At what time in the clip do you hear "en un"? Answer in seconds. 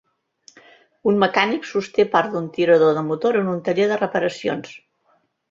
3.43-3.61